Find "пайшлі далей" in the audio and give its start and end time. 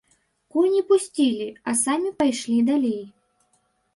2.21-3.01